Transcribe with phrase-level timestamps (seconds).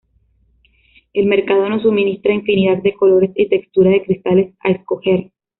[1.13, 5.29] El mercado nos suministra infinidad de colores y texturas de cristales a escoger.